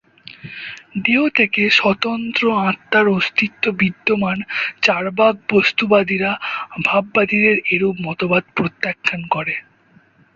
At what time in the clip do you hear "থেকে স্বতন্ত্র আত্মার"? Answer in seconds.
1.29-3.05